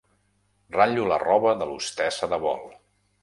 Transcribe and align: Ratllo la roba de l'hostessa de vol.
Ratllo 0.77 1.03
la 1.11 1.19
roba 1.25 1.53
de 1.61 1.69
l'hostessa 1.71 2.31
de 2.35 2.43
vol. 2.47 2.65